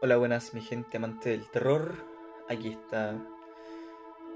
Hola, 0.00 0.16
buenas, 0.16 0.54
mi 0.54 0.60
gente 0.60 0.96
amante 0.96 1.30
del 1.30 1.50
terror. 1.50 1.92
Aquí 2.48 2.68
está 2.68 3.20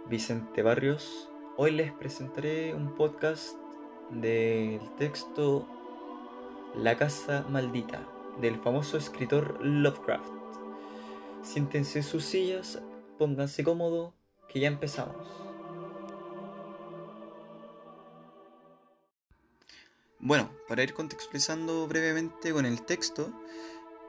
Vicente 0.08 0.60
Barrios. 0.60 1.30
Hoy 1.56 1.70
les 1.70 1.92
presentaré 1.92 2.74
un 2.74 2.96
podcast 2.96 3.56
del 4.10 4.80
texto 4.96 5.64
La 6.74 6.96
Casa 6.96 7.46
Maldita 7.48 8.04
del 8.40 8.58
famoso 8.58 8.96
escritor 8.96 9.64
Lovecraft. 9.64 10.32
Siéntense 11.44 12.00
en 12.00 12.04
sus 12.04 12.24
sillas, 12.24 12.82
pónganse 13.16 13.62
cómodo, 13.62 14.14
que 14.48 14.58
ya 14.58 14.66
empezamos. 14.66 15.28
Bueno, 20.18 20.50
para 20.66 20.82
ir 20.82 20.92
contextualizando 20.92 21.86
brevemente 21.86 22.52
con 22.52 22.66
el 22.66 22.82
texto, 22.82 23.32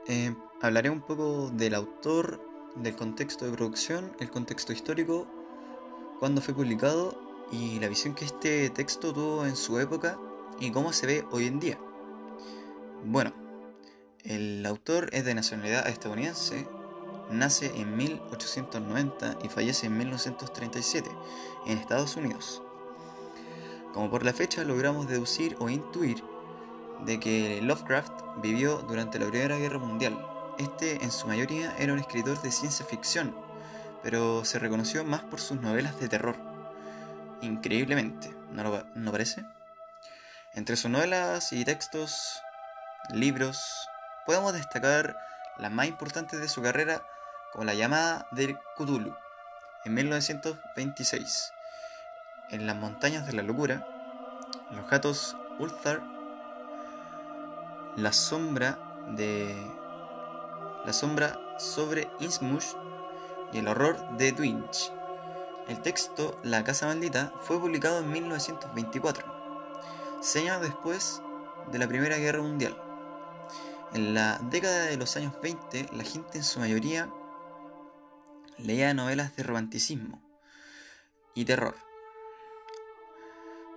eh, 0.07 0.35
hablaré 0.63 0.89
un 0.89 1.01
poco 1.01 1.51
del 1.51 1.75
autor, 1.75 2.39
del 2.77 2.95
contexto 2.95 3.43
de 3.45 3.51
producción, 3.51 4.15
el 4.21 4.29
contexto 4.29 4.71
histórico, 4.71 5.27
cuándo 6.19 6.41
fue 6.41 6.53
publicado 6.53 7.19
y 7.51 7.81
la 7.81 7.89
visión 7.89 8.15
que 8.15 8.23
este 8.23 8.69
texto 8.69 9.11
tuvo 9.11 9.45
en 9.45 9.57
su 9.57 9.77
época 9.77 10.17
y 10.61 10.71
cómo 10.71 10.93
se 10.93 11.05
ve 11.05 11.25
hoy 11.31 11.47
en 11.47 11.59
día. 11.59 11.77
Bueno, 13.03 13.33
el 14.23 14.65
autor 14.65 15.09
es 15.11 15.25
de 15.25 15.35
nacionalidad 15.35 15.85
estadounidense, 15.89 16.65
nace 17.29 17.73
en 17.75 17.97
1890 17.97 19.39
y 19.43 19.49
fallece 19.49 19.87
en 19.87 19.97
1937 19.97 21.09
en 21.65 21.77
Estados 21.77 22.15
Unidos. 22.15 22.63
Como 23.93 24.09
por 24.09 24.23
la 24.23 24.31
fecha 24.31 24.63
logramos 24.63 25.09
deducir 25.09 25.57
o 25.59 25.69
intuir 25.69 26.23
de 27.05 27.19
que 27.19 27.59
Lovecraft 27.61 28.13
vivió 28.41 28.77
durante 28.87 29.19
la 29.19 29.27
Primera 29.27 29.57
Guerra 29.57 29.77
Mundial. 29.77 30.32
Este 30.57 31.03
en 31.03 31.11
su 31.11 31.27
mayoría 31.27 31.75
era 31.77 31.93
un 31.93 31.99
escritor 31.99 32.41
de 32.41 32.51
ciencia 32.51 32.85
ficción, 32.85 33.35
pero 34.03 34.45
se 34.45 34.59
reconoció 34.59 35.03
más 35.03 35.21
por 35.21 35.39
sus 35.39 35.59
novelas 35.59 35.99
de 35.99 36.09
terror. 36.09 36.35
Increíblemente, 37.41 38.35
¿no, 38.51 38.63
lo, 38.63 38.83
¿no 38.95 39.11
parece? 39.11 39.45
Entre 40.53 40.75
sus 40.75 40.91
novelas 40.91 41.51
y 41.53 41.65
textos, 41.65 42.41
libros, 43.09 43.59
podemos 44.25 44.53
destacar 44.53 45.17
las 45.57 45.71
más 45.71 45.87
importantes 45.87 46.39
de 46.39 46.47
su 46.47 46.61
carrera 46.61 47.03
como 47.51 47.65
La 47.65 47.73
llamada 47.73 48.27
del 48.31 48.57
Cthulhu, 48.77 49.15
en 49.85 49.93
1926, 49.93 51.51
En 52.49 52.67
las 52.67 52.75
montañas 52.75 53.25
de 53.25 53.33
la 53.33 53.43
locura, 53.43 53.85
Los 54.71 54.87
gatos 54.89 55.35
Ulthar, 55.59 56.01
La 57.95 58.13
sombra 58.13 58.77
de 59.09 59.55
La 60.85 60.93
sombra 60.93 61.39
sobre 61.59 62.09
Innsmouth 62.19 62.75
y 63.51 63.59
El 63.59 63.67
horror 63.67 64.17
de 64.17 64.31
Dwinch. 64.31 64.91
El 65.67 65.81
texto 65.81 66.39
La 66.43 66.63
casa 66.63 66.87
maldita 66.87 67.33
fue 67.41 67.59
publicado 67.59 67.99
en 67.99 68.11
1924, 68.11 69.25
seis 70.21 70.49
años 70.49 70.61
después 70.61 71.21
de 71.71 71.79
la 71.79 71.87
Primera 71.87 72.17
Guerra 72.17 72.41
Mundial. 72.41 72.77
En 73.93 74.13
la 74.13 74.39
década 74.49 74.85
de 74.85 74.97
los 74.97 75.15
años 75.15 75.33
20, 75.41 75.89
la 75.93 76.03
gente 76.03 76.37
en 76.37 76.43
su 76.43 76.59
mayoría 76.59 77.09
leía 78.57 78.93
novelas 78.93 79.35
de 79.35 79.43
romanticismo 79.43 80.21
y 81.33 81.45
terror. 81.45 81.75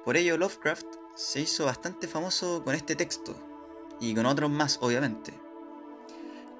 Por 0.04 0.16
ello, 0.16 0.36
Lovecraft 0.36 0.86
se 1.14 1.40
hizo 1.40 1.66
bastante 1.66 2.08
famoso 2.08 2.62
con 2.64 2.74
este 2.74 2.96
texto, 2.96 3.34
y 4.00 4.14
con 4.14 4.26
otros 4.26 4.50
más, 4.50 4.78
obviamente. 4.82 5.45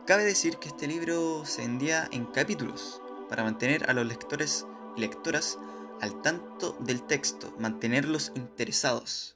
Cabe 0.07 0.23
decir 0.23 0.59
que 0.59 0.69
este 0.69 0.87
libro 0.87 1.45
se 1.45 1.63
vendía 1.63 2.09
en 2.13 2.27
capítulos, 2.27 3.03
para 3.29 3.43
mantener 3.43 3.91
a 3.91 3.93
los 3.93 4.07
lectores 4.07 4.65
y 4.97 5.01
lectoras 5.01 5.59
al 6.01 6.23
tanto 6.23 6.77
del 6.79 7.03
texto, 7.03 7.53
mantenerlos 7.59 8.31
interesados. 8.37 9.35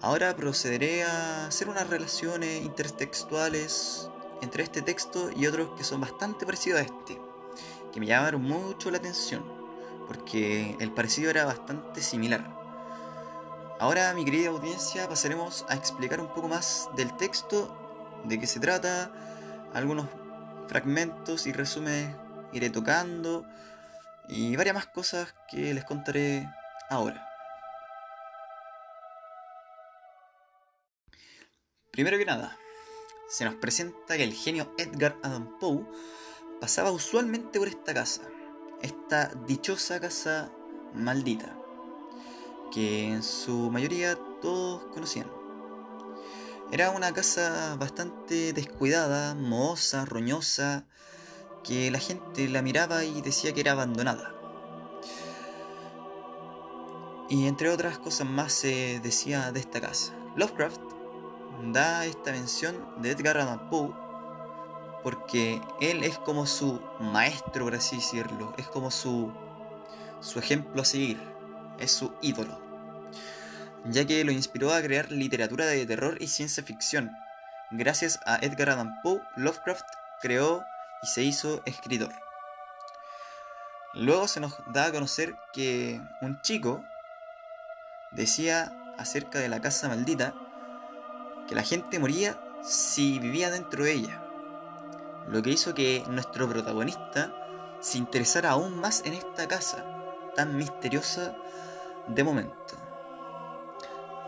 Ahora 0.00 0.34
procederé 0.34 1.04
a 1.04 1.46
hacer 1.46 1.68
unas 1.68 1.90
relaciones 1.90 2.64
intertextuales 2.64 4.08
entre 4.40 4.62
este 4.62 4.80
texto 4.80 5.28
y 5.36 5.46
otros 5.46 5.76
que 5.76 5.84
son 5.84 6.00
bastante 6.00 6.46
parecidos 6.46 6.80
a 6.80 6.84
este, 6.84 7.20
que 7.92 8.00
me 8.00 8.06
llamaron 8.06 8.40
mucho 8.40 8.90
la 8.90 8.96
atención, 8.96 9.44
porque 10.06 10.74
el 10.80 10.90
parecido 10.92 11.28
era 11.28 11.44
bastante 11.44 12.00
similar. 12.00 12.50
Ahora, 13.78 14.14
mi 14.14 14.24
querida 14.24 14.48
audiencia, 14.48 15.06
pasaremos 15.06 15.66
a 15.68 15.74
explicar 15.74 16.18
un 16.18 16.28
poco 16.28 16.48
más 16.48 16.88
del 16.96 17.14
texto, 17.18 17.76
de 18.24 18.40
qué 18.40 18.46
se 18.46 18.58
trata, 18.58 19.12
algunos 19.74 20.06
fragmentos 20.68 21.46
y 21.46 21.52
resúmenes 21.52 22.14
iré 22.52 22.70
tocando 22.70 23.46
y 24.28 24.56
varias 24.56 24.74
más 24.74 24.86
cosas 24.86 25.34
que 25.50 25.74
les 25.74 25.84
contaré 25.84 26.48
ahora. 26.88 27.28
Primero 31.90 32.16
que 32.16 32.24
nada, 32.24 32.56
se 33.28 33.44
nos 33.44 33.54
presenta 33.56 34.16
que 34.16 34.24
el 34.24 34.32
genio 34.32 34.74
Edgar 34.78 35.16
Allan 35.22 35.58
Poe 35.58 35.86
pasaba 36.60 36.90
usualmente 36.90 37.58
por 37.58 37.68
esta 37.68 37.92
casa, 37.92 38.22
esta 38.80 39.26
dichosa 39.46 40.00
casa 40.00 40.50
maldita, 40.94 41.54
que 42.72 43.08
en 43.08 43.22
su 43.22 43.70
mayoría 43.70 44.16
todos 44.40 44.84
conocían. 44.94 45.41
Era 46.72 46.90
una 46.90 47.12
casa 47.12 47.76
bastante 47.78 48.54
descuidada, 48.54 49.34
mohosa, 49.34 50.06
roñosa, 50.06 50.86
que 51.62 51.90
la 51.90 51.98
gente 51.98 52.48
la 52.48 52.62
miraba 52.62 53.04
y 53.04 53.20
decía 53.20 53.52
que 53.52 53.60
era 53.60 53.72
abandonada. 53.72 54.32
Y 57.28 57.46
entre 57.46 57.68
otras 57.68 57.98
cosas 57.98 58.26
más 58.26 58.54
se 58.54 59.00
decía 59.00 59.52
de 59.52 59.60
esta 59.60 59.82
casa. 59.82 60.14
Lovecraft 60.34 60.80
da 61.74 62.06
esta 62.06 62.32
mención 62.32 63.02
de 63.02 63.10
Edgar 63.10 63.36
Allan 63.36 63.68
Poe 63.68 63.92
porque 65.02 65.60
él 65.78 66.02
es 66.04 66.16
como 66.16 66.46
su 66.46 66.80
maestro, 67.00 67.64
por 67.64 67.74
así 67.74 67.96
decirlo, 67.96 68.54
es 68.56 68.66
como 68.68 68.90
su, 68.90 69.30
su 70.20 70.38
ejemplo 70.38 70.80
a 70.80 70.86
seguir, 70.86 71.20
es 71.78 71.92
su 71.92 72.12
ídolo, 72.22 72.58
ya 73.84 74.06
que 74.06 74.24
lo 74.24 74.32
inspiró 74.32 74.72
a 74.72 74.82
crear 74.82 75.10
literatura 75.10 75.66
de 75.66 75.86
terror 75.86 76.16
y 76.20 76.28
ciencia 76.28 76.62
ficción. 76.62 77.10
Gracias 77.70 78.20
a 78.26 78.36
Edgar 78.36 78.70
Allan 78.70 79.00
Poe, 79.02 79.22
Lovecraft 79.36 79.86
creó 80.20 80.64
y 81.02 81.06
se 81.06 81.22
hizo 81.22 81.62
escritor. 81.64 82.12
Luego 83.94 84.28
se 84.28 84.40
nos 84.40 84.54
da 84.72 84.86
a 84.86 84.92
conocer 84.92 85.36
que 85.52 86.00
un 86.20 86.40
chico 86.40 86.84
decía 88.10 88.72
acerca 88.98 89.38
de 89.38 89.48
la 89.48 89.60
casa 89.60 89.88
maldita 89.88 90.34
que 91.48 91.54
la 91.54 91.62
gente 91.62 91.98
moría 91.98 92.38
si 92.62 93.18
vivía 93.18 93.50
dentro 93.50 93.84
de 93.84 93.92
ella, 93.92 94.22
lo 95.28 95.42
que 95.42 95.50
hizo 95.50 95.74
que 95.74 96.04
nuestro 96.08 96.48
protagonista 96.48 97.32
se 97.80 97.98
interesara 97.98 98.50
aún 98.50 98.76
más 98.76 99.02
en 99.04 99.14
esta 99.14 99.48
casa 99.48 99.84
tan 100.36 100.56
misteriosa 100.56 101.34
de 102.06 102.24
momento. 102.24 102.91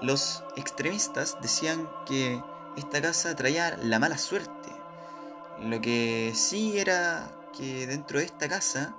Los 0.04 0.44
extremistas 0.56 1.38
decían 1.41 1.88
que 2.04 2.38
esta 2.76 3.00
casa 3.00 3.34
traía 3.34 3.78
la 3.78 3.98
mala 3.98 4.19
suerte, 4.19 4.69
lo 5.62 5.81
que 5.81 6.32
sí 6.34 6.78
era 6.78 7.34
que 7.56 7.87
dentro 7.87 8.19
de 8.19 8.26
esta 8.26 8.47
casa 8.47 8.94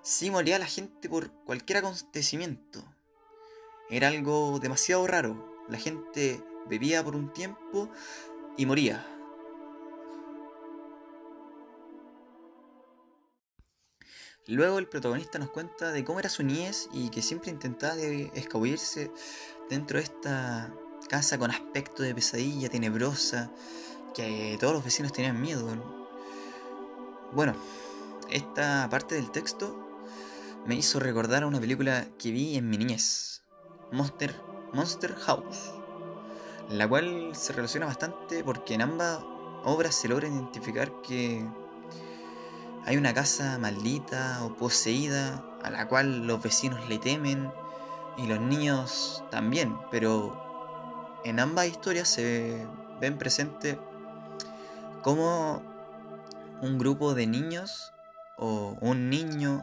sí 0.00 0.30
moría 0.30 0.60
la 0.60 0.66
gente 0.66 1.08
por 1.08 1.32
cualquier 1.44 1.78
acontecimiento. 1.78 2.84
Era 3.90 4.08
algo 4.08 4.60
demasiado 4.60 5.08
raro. 5.08 5.64
La 5.68 5.76
gente 5.76 6.40
bebía 6.68 7.02
por 7.02 7.16
un 7.16 7.32
tiempo 7.32 7.90
y 8.56 8.64
moría. 8.64 9.04
Luego 14.46 14.78
el 14.78 14.86
protagonista 14.86 15.40
nos 15.40 15.50
cuenta 15.50 15.90
de 15.90 16.04
cómo 16.04 16.20
era 16.20 16.28
su 16.28 16.44
niñez 16.44 16.88
y 16.92 17.10
que 17.10 17.22
siempre 17.22 17.50
intentaba 17.50 17.96
escabullirse 17.96 19.10
dentro 19.68 19.98
de 19.98 20.04
esta 20.04 20.72
casa 21.08 21.38
con 21.38 21.50
aspecto 21.50 22.02
de 22.02 22.14
pesadilla 22.14 22.68
tenebrosa, 22.68 23.50
que 24.14 24.56
todos 24.60 24.74
los 24.74 24.84
vecinos 24.84 25.12
tenían 25.12 25.40
miedo. 25.40 25.66
Bueno, 27.32 27.54
esta 28.30 28.88
parte 28.90 29.14
del 29.14 29.30
texto 29.30 29.76
me 30.66 30.74
hizo 30.74 30.98
recordar 30.98 31.42
a 31.42 31.46
una 31.46 31.60
película 31.60 32.06
que 32.18 32.30
vi 32.30 32.56
en 32.56 32.68
mi 32.68 32.78
niñez, 32.78 33.42
Monster, 33.92 34.34
Monster 34.72 35.14
House, 35.14 35.72
la 36.68 36.88
cual 36.88 37.30
se 37.34 37.52
relaciona 37.52 37.86
bastante 37.86 38.44
porque 38.44 38.74
en 38.74 38.82
ambas 38.82 39.20
obras 39.64 39.94
se 39.94 40.08
logra 40.08 40.28
identificar 40.28 40.92
que 41.02 41.46
hay 42.84 42.96
una 42.96 43.14
casa 43.14 43.58
maldita 43.58 44.44
o 44.44 44.56
poseída 44.56 45.44
a 45.62 45.70
la 45.70 45.88
cual 45.88 46.26
los 46.26 46.42
vecinos 46.42 46.88
le 46.88 46.98
temen 46.98 47.50
y 48.18 48.26
los 48.26 48.40
niños 48.40 49.24
también, 49.30 49.78
pero 49.90 51.20
en 51.24 51.40
ambas 51.40 51.66
historias 51.66 52.08
se 52.08 52.66
ven 53.00 53.16
presentes 53.16 53.78
cómo 55.02 55.62
un 56.60 56.78
grupo 56.78 57.14
de 57.14 57.26
niños 57.26 57.92
o 58.36 58.76
un 58.80 59.08
niño 59.08 59.62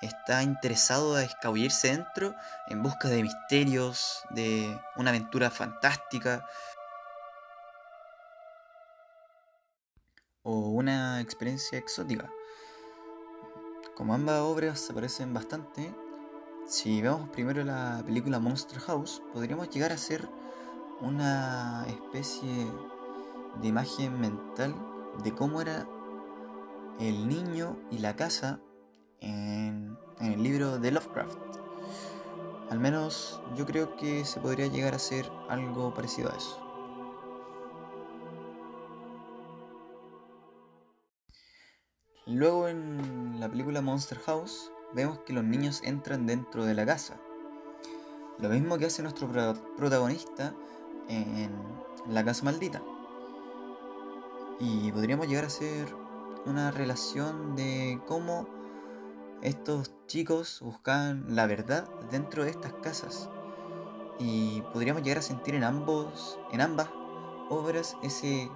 está 0.00 0.42
interesado 0.42 1.14
a 1.14 1.22
escabullirse 1.22 1.88
dentro 1.88 2.34
en 2.68 2.82
busca 2.82 3.08
de 3.08 3.22
misterios, 3.22 4.24
de 4.30 4.80
una 4.96 5.10
aventura 5.10 5.50
fantástica 5.50 6.44
o 10.42 10.70
una 10.70 11.20
experiencia 11.20 11.78
exótica. 11.78 12.28
Como 13.94 14.14
ambas 14.14 14.40
obras 14.40 14.80
se 14.80 14.94
parecen 14.94 15.32
bastante, 15.34 15.94
si 16.72 17.02
vemos 17.02 17.28
primero 17.28 17.62
la 17.64 18.02
película 18.06 18.38
Monster 18.38 18.78
House, 18.78 19.22
podríamos 19.34 19.68
llegar 19.68 19.92
a 19.92 19.98
ser 19.98 20.26
una 21.02 21.84
especie 21.86 22.66
de 23.60 23.68
imagen 23.68 24.18
mental 24.18 24.74
de 25.22 25.34
cómo 25.34 25.60
era 25.60 25.86
el 26.98 27.28
niño 27.28 27.78
y 27.90 27.98
la 27.98 28.16
casa 28.16 28.58
en, 29.20 29.98
el 30.18 30.42
libro 30.42 30.78
de 30.78 30.92
Lovecraft. 30.92 31.38
Al 32.70 32.80
menos 32.80 33.42
yo 33.54 33.66
creo 33.66 33.94
que 33.96 34.24
se 34.24 34.40
podría 34.40 34.66
llegar 34.66 34.94
a 34.94 34.96
hacer 34.96 35.30
algo 35.50 35.92
parecido 35.92 36.32
a 36.32 36.36
eso. 36.36 36.58
Luego 42.24 42.66
en 42.66 43.38
la 43.38 43.50
película 43.50 43.82
Monster 43.82 44.18
House 44.20 44.71
vemos 44.94 45.18
que 45.20 45.32
los 45.32 45.44
niños 45.44 45.80
entran 45.84 46.26
dentro 46.26 46.64
de 46.64 46.74
la 46.74 46.86
casa. 46.86 47.20
Lo 48.38 48.48
mismo 48.48 48.78
que 48.78 48.86
hace 48.86 49.02
nuestro 49.02 49.28
protagonista 49.76 50.54
en 51.08 51.50
La 52.08 52.24
Casa 52.24 52.44
Maldita. 52.44 52.82
Y 54.58 54.92
podríamos 54.92 55.28
llegar 55.28 55.44
a 55.44 55.50
ser 55.50 55.86
una 56.46 56.70
relación 56.70 57.56
de 57.56 58.00
cómo 58.06 58.46
estos 59.42 59.92
chicos 60.06 60.60
buscan 60.62 61.34
la 61.34 61.46
verdad 61.46 61.88
dentro 62.10 62.44
de 62.44 62.50
estas 62.50 62.72
casas. 62.74 63.28
Y 64.18 64.62
podríamos 64.72 65.02
llegar 65.02 65.18
a 65.18 65.22
sentir 65.22 65.54
en 65.54 65.64
ambos, 65.64 66.38
en 66.52 66.60
ambas 66.60 66.88
obras 67.48 67.96
ese 68.02 68.50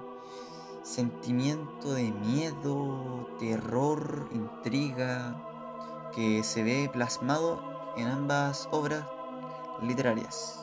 sentimiento 0.83 1.93
de 1.93 2.13
miedo, 2.13 3.29
terror, 3.39 4.29
intriga 4.33 5.56
que 6.17 6.43
se 6.43 6.63
ve 6.63 6.89
plasmado 6.91 7.95
en 7.99 8.09
ambas 8.09 8.69
obras 8.73 9.05
literarias. 9.83 10.59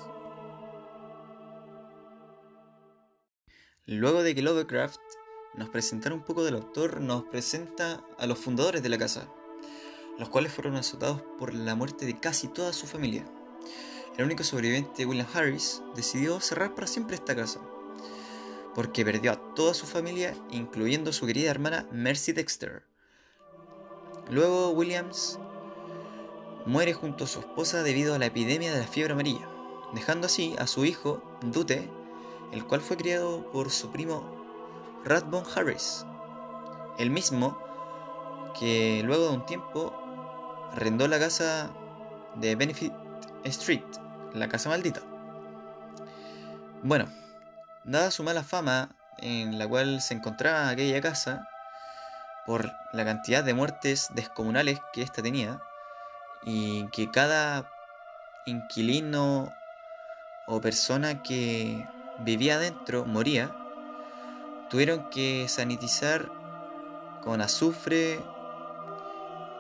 Luego 3.86 4.24
de 4.24 4.34
que 4.34 4.42
Lovecraft 4.42 5.00
nos 5.54 5.70
presentara 5.70 6.16
un 6.16 6.24
poco 6.24 6.44
del 6.44 6.56
autor, 6.56 7.02
nos 7.02 7.26
presenta 7.26 8.04
a 8.18 8.26
los 8.26 8.40
fundadores 8.40 8.82
de 8.82 8.90
la 8.90 8.98
casa, 8.98 9.28
los 10.18 10.30
cuales 10.30 10.52
fueron 10.52 10.76
azotados 10.76 11.22
por 11.38 11.54
la 11.54 11.76
muerte 11.76 12.08
de 12.08 12.20
casi 12.20 12.48
toda 12.48 12.74
su 12.74 12.88
familia. 12.88 13.24
El 14.18 14.26
único 14.26 14.44
sobreviviente, 14.44 15.06
William 15.06 15.28
Harris, 15.36 15.84
decidió 15.96 16.40
cerrar 16.40 16.74
para 16.74 16.88
siempre 16.88 17.16
esta 17.16 17.36
casa, 17.36 17.60
porque 18.74 19.06
perdió 19.06 19.34
a 19.34 19.54
toda 19.54 19.76
su 19.76 19.86
familia, 19.86 20.36
incluyendo 20.50 21.14
su 21.14 21.28
querida 21.28 21.52
hermana 21.52 21.88
Mercy 21.92 22.32
Dexter. 22.32 22.84
Luego 24.32 24.72
Williams 24.72 25.38
muere 26.66 26.94
junto 26.94 27.26
a 27.26 27.28
su 27.28 27.40
esposa 27.40 27.84
debido 27.84 28.16
a 28.16 28.20
la 28.20 28.28
epidemia 28.28 28.74
de 28.74 28.80
la 28.80 28.88
fiebre 28.88 29.14
amarilla, 29.14 29.48
dejando 29.94 30.28
así 30.28 30.56
a 30.60 30.68
su 30.68 30.86
hijo, 30.86 31.22
Dute, 31.42 31.90
el 32.52 32.66
cual 32.66 32.82
fue 32.82 32.98
criado 32.98 33.50
por 33.52 33.70
su 33.72 33.92
primo 33.92 34.24
Radbon 35.04 35.44
Harris, 35.56 36.06
el 36.98 37.10
mismo 37.10 37.58
que 38.60 39.02
luego 39.04 39.28
de 39.28 39.34
un 39.34 39.46
tiempo 39.46 39.94
arrendó 40.72 41.08
la 41.08 41.20
casa 41.20 41.72
de 42.36 42.56
Benefit 42.56 42.94
Street, 43.44 43.84
la 44.34 44.48
casa 44.48 44.70
maldita. 44.70 45.02
Bueno, 46.82 47.08
dada 47.84 48.12
su 48.12 48.24
mala 48.24 48.44
fama 48.44 48.96
en 49.20 49.58
la 49.58 49.68
cual 49.68 50.02
se 50.02 50.14
encontraba 50.14 50.70
aquella 50.70 51.02
casa, 51.02 51.48
por 52.46 52.72
la 52.92 53.06
cantidad 53.06 53.44
de 53.44 53.54
muertes 53.54 54.10
descomunales 54.14 54.80
que 54.92 55.02
ésta 55.02 55.22
tenía, 55.22 55.62
y 56.46 56.88
que 56.88 57.10
cada 57.10 57.70
inquilino 58.46 59.54
o 60.48 60.60
persona 60.60 61.24
que 61.24 61.88
vivía 62.20 62.56
adentro 62.56 63.06
moría, 63.06 63.56
tuvieron 64.70 65.10
que 65.10 65.48
sanitizar 65.48 66.30
con 67.24 67.42
azufre 67.42 68.20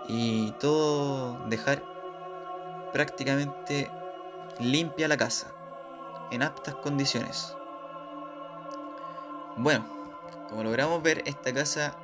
y 0.08 0.52
todo 0.60 1.40
dejar 1.48 1.84
prácticamente 2.92 3.90
limpia 4.60 5.08
la 5.08 5.18
casa, 5.18 5.48
en 6.32 6.44
aptas 6.44 6.76
condiciones. 6.76 7.56
Bueno, 9.56 9.86
como 10.50 10.64
logramos 10.64 11.02
ver, 11.02 11.24
esta 11.26 11.54
casa 11.54 11.96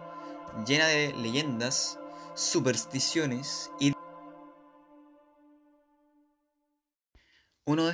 llena 0.66 0.86
de 0.88 1.14
leyendas, 1.14 2.00
supersticiones 2.36 3.72
y... 3.80 3.94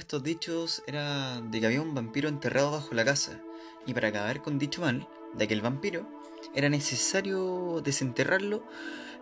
estos 0.06 0.22
dichos 0.22 0.84
era 0.86 1.42
de 1.42 1.60
que 1.60 1.66
había 1.66 1.82
un 1.82 1.96
vampiro 1.96 2.30
enterrado 2.30 2.70
bajo 2.70 2.94
la 2.94 3.04
casa, 3.04 3.42
y 3.88 3.94
para 3.96 4.10
acabar 4.10 4.44
con 4.44 4.60
dicho 4.60 4.82
mal 4.82 5.08
de 5.34 5.46
aquel 5.46 5.62
vampiro, 5.62 6.08
era 6.54 6.70
necesario 6.70 7.82
desenterrarlo 7.84 8.64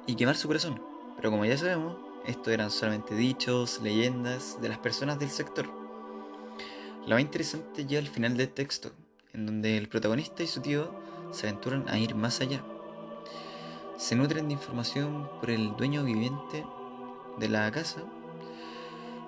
y 0.07 0.15
quemar 0.15 0.35
su 0.35 0.49
corazón. 0.49 0.83
Pero 1.15 1.31
como 1.31 1.45
ya 1.45 1.57
sabemos, 1.57 1.95
esto 2.25 2.51
eran 2.51 2.69
solamente 2.69 3.15
dichos, 3.15 3.79
leyendas 3.81 4.61
de 4.61 4.67
las 4.67 4.77
personas 4.77 5.19
del 5.19 5.29
sector. 5.29 5.69
Lo 7.07 7.15
más 7.15 7.21
interesante 7.21 7.85
ya 7.85 7.99
al 7.99 8.09
final 8.09 8.35
del 8.35 8.49
texto, 8.49 8.91
en 9.31 9.45
donde 9.45 9.77
el 9.77 9.87
protagonista 9.87 10.43
y 10.43 10.47
su 10.47 10.59
tío 10.59 10.93
se 11.31 11.47
aventuran 11.47 11.87
a 11.87 11.97
ir 11.97 12.13
más 12.13 12.41
allá. 12.41 12.61
Se 13.95 14.17
nutren 14.17 14.49
de 14.49 14.55
información 14.55 15.29
por 15.39 15.49
el 15.49 15.77
dueño 15.77 16.03
viviente 16.03 16.65
de 17.37 17.47
la 17.47 17.71
casa, 17.71 18.03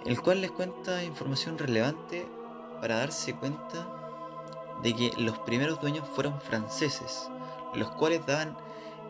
el 0.06 0.22
cual 0.22 0.42
les 0.42 0.52
cuenta 0.52 1.04
información 1.04 1.57
relevante 1.57 2.28
para 2.80 2.98
darse 2.98 3.34
cuenta 3.36 3.88
de 4.84 4.96
que 4.96 5.12
los 5.18 5.40
primeros 5.40 5.81
dueños 5.81 6.07
fueron 6.10 6.40
franceses, 6.42 7.30
los 7.74 7.92
cuales 7.92 8.25
daban 8.25 8.56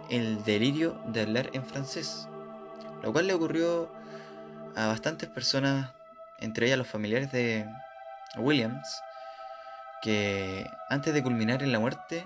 el 0.10 0.44
delirio 0.44 1.00
de 1.08 1.22
hablar 1.22 1.50
en 1.54 1.66
francés, 1.66 2.28
lo 3.04 3.12
cual 3.12 3.28
le 3.28 3.34
ocurrió 3.34 3.90
a 4.76 4.88
bastantes 4.88 5.30
personas, 5.30 5.92
entre 6.40 6.68
ellas 6.68 6.78
los 6.78 6.88
familiares 6.88 7.32
de 7.32 7.68
Williams, 8.38 9.02
que 10.02 10.70
antes 10.90 11.14
de 11.14 11.24
culminar 11.24 11.64
en 11.64 11.72
la 11.72 11.80
muerte 11.80 12.26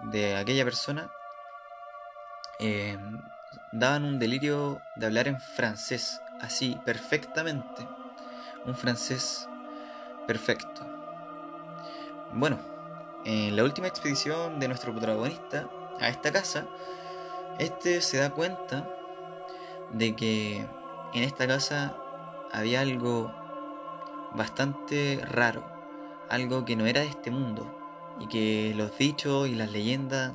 de 0.00 0.36
aquella 0.36 0.64
persona, 0.64 1.10
eh, 2.60 2.98
daban 3.72 4.04
un 4.04 4.18
delirio 4.18 4.80
de 4.96 5.06
hablar 5.06 5.28
en 5.28 5.40
francés, 5.40 6.20
así 6.40 6.78
perfectamente, 6.84 7.86
un 8.66 8.74
francés 8.74 9.48
perfecto. 10.26 10.82
Bueno, 12.32 12.58
en 13.24 13.56
la 13.56 13.64
última 13.64 13.86
expedición 13.86 14.58
de 14.58 14.68
nuestro 14.68 14.92
protagonista 14.92 15.68
a 16.00 16.08
esta 16.08 16.32
casa, 16.32 16.66
este 17.58 18.00
se 18.00 18.18
da 18.18 18.30
cuenta 18.30 18.88
de 19.92 20.14
que 20.14 20.66
en 21.14 21.22
esta 21.22 21.46
casa 21.46 21.96
había 22.52 22.80
algo 22.80 23.32
bastante 24.34 25.20
raro, 25.24 25.64
algo 26.28 26.64
que 26.64 26.76
no 26.76 26.86
era 26.86 27.00
de 27.00 27.08
este 27.08 27.30
mundo 27.30 27.72
y 28.20 28.26
que 28.26 28.74
los 28.76 28.96
dichos 28.98 29.48
y 29.48 29.54
las 29.54 29.70
leyendas 29.70 30.34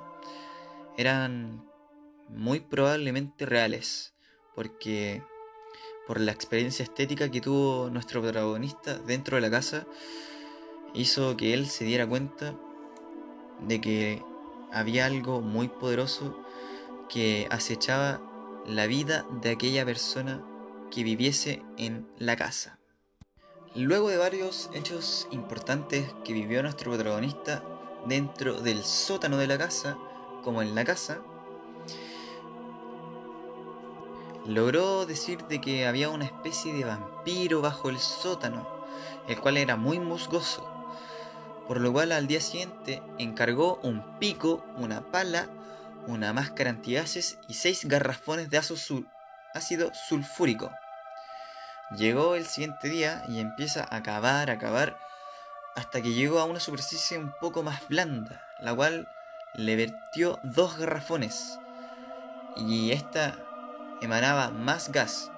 eran 0.98 1.64
muy 2.30 2.60
probablemente 2.62 3.46
reales, 3.46 4.14
porque 4.56 5.24
por 6.12 6.20
la 6.20 6.34
experiencia 6.34 6.84
estética 6.84 7.32
que 7.32 7.40
tuvo 7.40 7.90
nuestro 7.90 8.22
protagonista 8.22 9.00
dentro 9.00 9.38
de 9.38 9.42
la 9.44 9.50
casa, 9.50 9.88
hizo 10.94 11.38
que 11.38 11.54
él 11.54 11.70
se 11.70 11.86
diera 11.86 12.06
cuenta 12.06 12.54
de 13.62 13.80
que 13.80 14.22
había 14.74 15.06
algo 15.06 15.40
muy 15.40 15.70
poderoso 15.70 16.38
que 17.08 17.48
acechaba 17.50 18.20
la 18.68 18.88
vida 18.88 19.26
de 19.42 19.52
aquella 19.52 19.86
persona 19.86 20.44
que 20.92 21.06
viviese 21.06 21.64
en 21.78 22.06
la 22.18 22.36
casa. 22.36 22.78
Luego 23.74 24.10
de 24.10 24.18
varios 24.18 24.70
hechos 24.74 25.30
importantes 25.32 26.14
que 26.26 26.34
vivió 26.34 26.62
nuestro 26.62 26.92
protagonista 26.92 27.64
dentro 28.06 28.60
del 28.60 28.84
sótano 28.84 29.38
de 29.38 29.48
la 29.48 29.58
casa, 29.58 29.98
como 30.44 30.62
en 30.62 30.76
la 30.76 30.84
casa, 30.84 31.22
logró 34.46 35.06
decir 35.06 35.44
de 35.46 35.62
que 35.62 35.88
había 35.88 36.10
una 36.10 36.26
especie 36.26 36.74
de 36.74 36.86
vampiro 36.86 37.62
bajo 37.62 37.90
el 37.90 38.00
sótano, 38.00 38.68
el 39.28 39.40
cual 39.40 39.58
era 39.58 39.76
muy 39.76 40.00
musgoso 40.00 40.72
por 41.72 41.80
lo 41.80 41.94
cual 41.94 42.12
al 42.12 42.28
día 42.28 42.42
siguiente 42.42 43.02
encargó 43.18 43.80
un 43.82 44.20
pico, 44.20 44.66
una 44.76 45.10
pala, 45.10 45.48
una 46.06 46.34
máscara 46.34 46.70
antigases 46.70 47.38
y 47.48 47.54
seis 47.54 47.86
garrafones 47.86 48.50
de 48.50 48.58
ácido 48.58 49.92
sulfúrico. 50.10 50.70
Llegó 51.96 52.36
el 52.36 52.46
siguiente 52.46 52.90
día 52.90 53.24
y 53.30 53.40
empieza 53.40 53.88
a 53.90 54.04
cavar, 54.04 54.50
a 54.50 54.58
cavar, 54.58 54.98
hasta 55.78 56.02
que 56.02 56.12
llegó 56.12 56.40
a 56.40 56.44
una 56.44 56.60
superficie 56.60 57.18
un 57.18 57.34
poco 57.40 57.64
más 57.64 57.88
blanda, 57.88 58.44
la 58.60 58.76
cual 58.76 59.08
le 59.54 59.78
vertió 59.78 60.40
dos 60.44 60.78
garrafones. 60.78 61.58
Y 62.58 62.92
esta 62.92 63.38
emanaba 64.02 64.50
más 64.50 64.92
gas, 64.92 65.32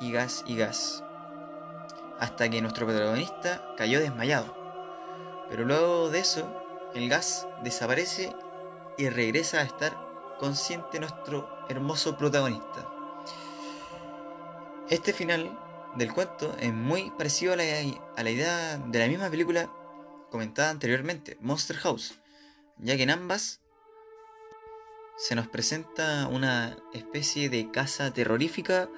y 0.00 0.12
gas, 0.12 0.44
y 0.46 0.56
gas. 0.56 1.02
Hasta 2.18 2.48
que 2.48 2.62
nuestro 2.62 2.86
protagonista 2.86 3.74
cayó 3.76 4.00
desmayado. 4.00 4.56
Pero 5.50 5.64
luego 5.64 6.10
de 6.10 6.20
eso, 6.20 6.50
el 6.94 7.08
gas 7.08 7.46
desaparece 7.62 8.34
y 8.96 9.08
regresa 9.08 9.58
a 9.58 9.62
estar 9.62 9.96
consciente 10.38 11.00
nuestro 11.00 11.48
hermoso 11.68 12.16
protagonista. 12.16 12.88
Este 14.88 15.12
final 15.12 15.58
del 15.96 16.12
cuento 16.12 16.54
es 16.60 16.72
muy 16.72 17.10
parecido 17.10 17.54
a 17.54 17.56
la, 17.56 17.64
la 17.64 18.30
idea 18.30 18.78
de 18.78 18.98
la 18.98 19.08
misma 19.08 19.28
película 19.28 19.70
comentada 20.30 20.70
anteriormente, 20.70 21.36
Monster 21.40 21.76
House, 21.76 22.18
ya 22.78 22.96
que 22.96 23.02
en 23.02 23.10
ambas 23.10 23.60
se 25.16 25.34
nos 25.34 25.48
presenta 25.48 26.28
una 26.28 26.76
especie 26.92 27.48
de 27.48 27.70
casa 27.70 28.12
terrorífica 28.12 28.90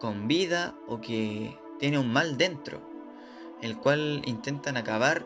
con 0.00 0.26
vida 0.26 0.74
o 0.88 1.00
que 1.00 1.56
tiene 1.78 1.98
un 1.98 2.12
mal 2.12 2.36
dentro, 2.36 2.82
el 3.60 3.78
cual 3.78 4.22
intentan 4.24 4.76
acabar 4.76 5.24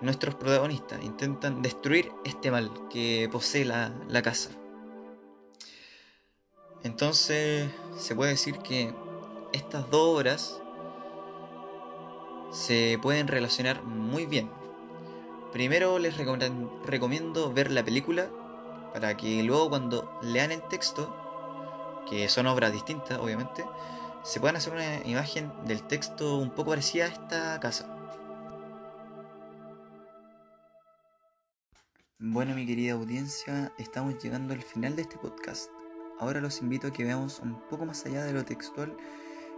nuestros 0.00 0.34
protagonistas, 0.34 1.02
intentan 1.02 1.62
destruir 1.62 2.10
este 2.24 2.50
mal 2.50 2.70
que 2.88 3.28
posee 3.30 3.64
la, 3.64 3.92
la 4.08 4.22
casa. 4.22 4.50
Entonces 6.82 7.70
se 7.96 8.14
puede 8.16 8.32
decir 8.32 8.58
que 8.58 8.94
estas 9.52 9.88
dos 9.90 10.16
obras 10.16 10.60
se 12.50 12.98
pueden 13.00 13.28
relacionar 13.28 13.82
muy 13.84 14.26
bien. 14.26 14.50
Primero 15.52 15.98
les 15.98 16.16
recomiendo 16.16 17.52
ver 17.52 17.70
la 17.70 17.84
película 17.84 18.30
para 18.92 19.16
que 19.16 19.42
luego 19.42 19.70
cuando 19.70 20.18
lean 20.22 20.52
el 20.52 20.62
texto, 20.68 21.14
que 22.08 22.28
son 22.28 22.46
obras 22.46 22.72
distintas 22.72 23.18
obviamente, 23.18 23.64
se 24.22 24.40
puedan 24.40 24.56
hacer 24.56 24.72
una 24.72 25.06
imagen 25.06 25.52
del 25.64 25.82
texto 25.82 26.38
un 26.38 26.50
poco 26.50 26.70
parecida 26.70 27.04
a 27.04 27.08
esta 27.08 27.60
casa. 27.60 27.86
Bueno 32.18 32.54
mi 32.54 32.66
querida 32.66 32.94
audiencia, 32.94 33.72
estamos 33.78 34.22
llegando 34.22 34.52
al 34.52 34.62
final 34.62 34.96
de 34.96 35.02
este 35.02 35.18
podcast. 35.18 35.70
Ahora 36.18 36.40
los 36.40 36.60
invito 36.60 36.88
a 36.88 36.92
que 36.92 37.04
veamos 37.04 37.38
un 37.38 37.60
poco 37.68 37.86
más 37.86 38.04
allá 38.04 38.24
de 38.24 38.32
lo 38.32 38.44
textual 38.44 38.96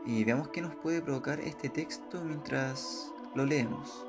y 0.04 0.24
veamos 0.24 0.48
qué 0.48 0.60
nos 0.60 0.74
puede 0.76 1.00
provocar 1.00 1.40
este 1.40 1.70
texto 1.70 2.22
mientras 2.22 3.12
lo 3.34 3.46
leemos. 3.46 4.04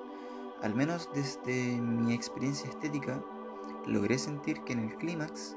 Al 0.61 0.75
menos 0.75 1.09
desde 1.13 1.79
mi 1.81 2.13
experiencia 2.13 2.69
estética, 2.69 3.23
logré 3.85 4.17
sentir 4.17 4.63
que 4.63 4.73
en 4.73 4.79
el 4.79 4.95
clímax 4.97 5.55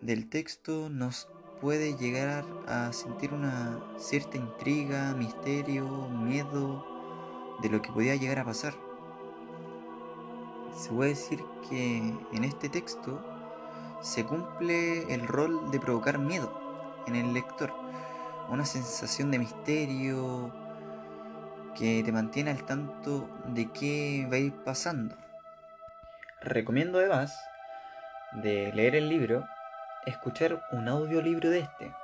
del 0.00 0.28
texto 0.28 0.88
nos 0.88 1.28
puede 1.60 1.96
llegar 1.96 2.44
a 2.66 2.92
sentir 2.92 3.34
una 3.34 3.78
cierta 3.98 4.38
intriga, 4.38 5.14
misterio, 5.14 6.08
miedo 6.08 6.84
de 7.60 7.68
lo 7.68 7.82
que 7.82 7.92
podía 7.92 8.16
llegar 8.16 8.38
a 8.38 8.44
pasar. 8.44 8.74
Se 10.74 10.90
puede 10.90 11.10
decir 11.10 11.44
que 11.68 11.98
en 12.32 12.44
este 12.44 12.68
texto 12.68 13.20
se 14.00 14.24
cumple 14.24 15.12
el 15.12 15.26
rol 15.26 15.70
de 15.70 15.78
provocar 15.78 16.18
miedo 16.18 16.50
en 17.06 17.16
el 17.16 17.34
lector, 17.34 17.72
una 18.48 18.64
sensación 18.64 19.30
de 19.30 19.38
misterio 19.38 20.50
que 21.76 22.02
te 22.02 22.12
mantiene 22.12 22.50
al 22.50 22.64
tanto 22.64 23.28
de 23.48 23.70
qué 23.72 24.26
va 24.30 24.36
a 24.36 24.40
ir 24.40 24.54
pasando. 24.64 25.14
Recomiendo 26.42 26.98
además 26.98 27.38
de 28.32 28.72
leer 28.72 28.94
el 28.94 29.10
libro, 29.10 29.46
escuchar 30.06 30.62
un 30.72 30.88
audiolibro 30.88 31.50
de 31.50 31.58
este, 31.58 31.94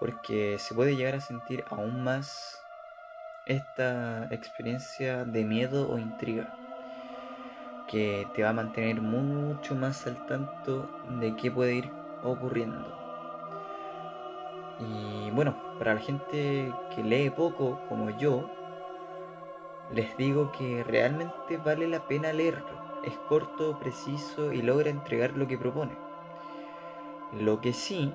porque 0.00 0.58
se 0.58 0.74
puede 0.74 0.96
llegar 0.96 1.14
a 1.14 1.20
sentir 1.20 1.62
aún 1.68 2.02
más 2.02 2.58
esta 3.44 4.28
experiencia 4.30 5.26
de 5.26 5.44
miedo 5.44 5.90
o 5.90 5.98
intriga, 5.98 6.48
que 7.86 8.26
te 8.34 8.44
va 8.44 8.48
a 8.48 8.54
mantener 8.54 9.02
mucho 9.02 9.74
más 9.74 10.06
al 10.06 10.24
tanto 10.24 10.88
de 11.20 11.36
qué 11.36 11.50
puede 11.50 11.74
ir 11.74 11.92
ocurriendo. 12.22 12.96
Y 14.78 15.30
bueno, 15.32 15.54
para 15.78 15.92
la 15.92 16.00
gente 16.00 16.72
que 16.94 17.02
lee 17.02 17.28
poco 17.28 17.78
como 17.90 18.08
yo, 18.08 18.50
les 19.92 20.16
digo 20.16 20.50
que 20.52 20.82
realmente 20.82 21.58
vale 21.58 21.86
la 21.88 22.00
pena 22.08 22.32
leerlo 22.32 22.77
es 23.08 23.18
corto, 23.28 23.78
preciso 23.78 24.52
y 24.52 24.62
logra 24.62 24.90
entregar 24.90 25.36
lo 25.36 25.46
que 25.46 25.58
propone. 25.58 25.92
Lo 27.40 27.60
que 27.60 27.72
sí 27.72 28.12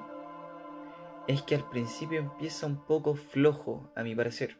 es 1.28 1.42
que 1.44 1.56
al 1.56 1.70
principio 1.70 2.20
empieza 2.20 2.66
un 2.66 2.78
poco 2.78 3.16
flojo, 3.16 3.90
a 3.96 4.04
mi 4.04 4.16
parecer, 4.16 4.58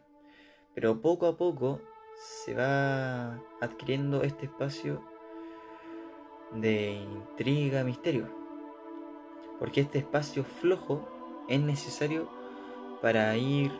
pero 0.74 1.02
poco 1.02 1.28
a 1.28 1.38
poco 1.38 1.82
se 2.16 2.54
va 2.54 3.40
adquiriendo 3.62 4.24
este 4.24 4.46
espacio 4.46 5.02
de 6.52 6.94
intriga, 6.94 7.84
misterio, 7.84 8.28
porque 9.60 9.82
este 9.82 10.00
espacio 10.00 10.44
flojo 10.44 11.08
es 11.48 11.60
necesario 11.60 12.30
para 13.02 13.36
ir 13.38 13.72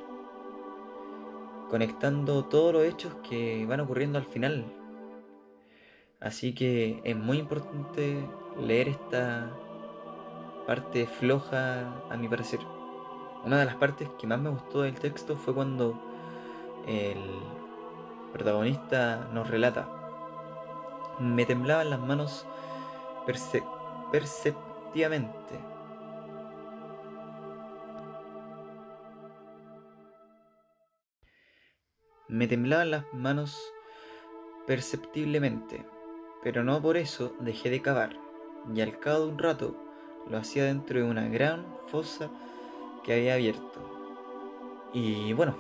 conectando 1.70 2.46
todos 2.46 2.74
los 2.74 2.84
hechos 2.84 3.16
que 3.28 3.66
van 3.66 3.80
ocurriendo 3.80 4.18
al 4.18 4.26
final 4.26 4.83
Así 6.24 6.56
que 6.56 7.02
es 7.04 7.16
muy 7.18 7.40
importante 7.40 8.26
leer 8.58 8.88
esta 8.88 9.52
parte 10.66 11.06
floja 11.06 12.02
a 12.10 12.16
mi 12.16 12.30
parecer. 12.30 12.62
Una 13.44 13.60
de 13.60 13.66
las 13.66 13.76
partes 13.76 14.08
que 14.18 14.26
más 14.26 14.40
me 14.40 14.50
gustó 14.50 14.84
del 14.84 14.98
texto 14.98 15.36
fue 15.36 15.54
cuando 15.54 16.02
el 16.88 17.18
protagonista 18.32 19.28
nos 19.34 19.50
relata. 19.50 19.90
Me 21.20 21.46
temblaban 21.46 21.90
las 21.90 22.00
manos 22.00 22.48
perceptivamente. 23.26 25.60
Me 32.30 32.48
temblaban 32.48 32.92
las 32.92 33.04
manos 33.14 33.62
perceptiblemente 34.66 35.86
pero 36.44 36.64
no 36.64 36.82
por 36.82 36.98
eso 36.98 37.34
dejé 37.40 37.70
de 37.70 37.82
cavar, 37.82 38.18
y 38.74 38.82
al 38.82 39.00
cabo 39.00 39.26
de 39.26 39.32
un 39.32 39.40
rato 39.40 39.76
lo 40.30 40.38
hacía 40.38 40.66
dentro 40.66 41.00
de 41.00 41.06
una 41.06 41.28
gran 41.28 41.66
fosa 41.88 42.30
que 43.04 43.14
había 43.14 43.36
abierto. 43.36 43.80
Y 44.94 45.34
bueno, 45.34 45.56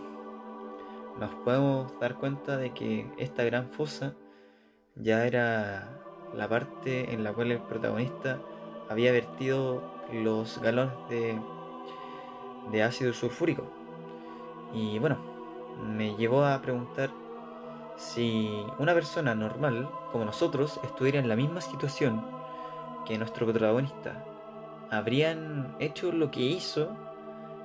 nos 1.20 1.34
podemos 1.36 1.98
dar 2.00 2.16
cuenta 2.16 2.58
de 2.58 2.74
que 2.74 3.10
esta 3.18 3.44
gran 3.44 3.70
fosa 3.70 4.14
ya 4.96 5.26
era 5.26 5.90
la 6.36 6.48
parte 6.48 7.14
en 7.14 7.24
la 7.24 7.34
cual 7.34 7.52
el 7.52 7.60
protagonista 7.60 8.40
había 8.90 9.12
vertido 9.12 9.82
los 10.12 10.60
galones 10.62 10.94
de, 11.10 11.40
de 12.72 12.84
ácido 12.84 13.14
sulfúrico. 13.14 13.64
Y 14.74 15.00
bueno, 15.00 15.18
me 15.84 16.16
llevó 16.16 16.46
a 16.46 16.62
preguntar 16.62 17.12
si 18.04 18.66
una 18.80 18.94
persona 18.94 19.34
normal 19.34 19.90
como 20.12 20.26
nosotros 20.26 20.80
estuviera 20.84 21.20
en 21.20 21.30
la 21.30 21.36
misma 21.36 21.62
situación 21.62 22.24
que 23.06 23.18
nuestro 23.18 23.46
protagonista, 23.48 24.24
habrían 24.92 25.76
hecho 25.80 26.12
lo 26.12 26.30
que 26.30 26.42
hizo, 26.42 26.96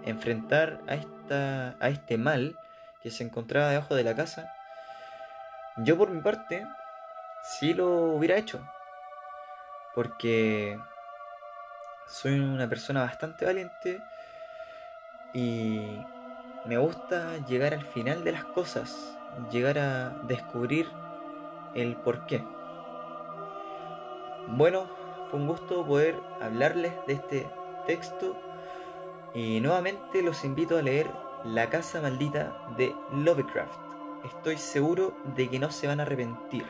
enfrentar 0.05 0.81
a, 0.87 0.95
esta, 0.95 1.77
a 1.81 1.89
este 1.89 2.17
mal 2.19 2.57
que 3.03 3.11
se 3.11 3.25
encontraba 3.25 3.71
debajo 3.71 3.95
de 3.95 4.05
la 4.05 4.15
casa, 4.15 4.53
yo 5.79 5.97
por 5.99 6.11
mi 6.11 6.21
parte 6.21 6.67
sí 7.43 7.75
lo 7.75 8.15
hubiera 8.15 8.37
hecho, 8.37 8.61
porque 9.95 10.79
soy 12.07 12.39
una 12.39 12.69
persona 12.69 13.03
bastante 13.03 13.45
valiente 13.45 14.01
y 15.35 15.99
me 16.65 16.79
gusta 16.79 17.37
llegar 17.47 17.75
al 17.75 17.85
final 17.85 18.25
de 18.25 18.33
las 18.33 18.45
cosas 18.45 19.18
llegar 19.51 19.79
a 19.79 20.11
descubrir 20.27 20.89
el 21.75 21.97
por 21.97 22.27
qué. 22.27 22.43
Bueno, 24.49 24.87
fue 25.31 25.41
un 25.41 25.47
gusto 25.47 25.85
poder 25.85 26.19
hablarles 26.41 26.93
de 27.07 27.13
este 27.15 27.51
texto 27.87 28.37
y 29.35 29.61
nuevamente 29.61 30.23
los 30.23 30.45
invito 30.45 30.79
a 30.79 30.83
leer 30.83 31.11
La 31.45 31.69
Casa 31.69 32.01
Maldita 32.01 32.57
de 32.77 32.95
Lovecraft. 33.13 33.79
Estoy 34.25 34.57
seguro 34.57 35.15
de 35.37 35.49
que 35.49 35.59
no 35.59 35.71
se 35.71 35.87
van 35.87 36.01
a 36.01 36.05
arrepentir. 36.05 36.65